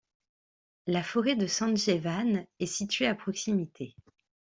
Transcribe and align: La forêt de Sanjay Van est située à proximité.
La 0.87 1.03
forêt 1.03 1.35
de 1.35 1.45
Sanjay 1.45 1.99
Van 1.99 2.43
est 2.59 2.65
située 2.65 3.05
à 3.05 3.13
proximité. 3.13 3.93